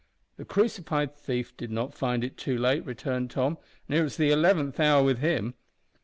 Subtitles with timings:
[0.37, 4.31] "The crucified thief did not find it too late," returned Tom, "and it was the
[4.31, 5.53] eleventh hour with him."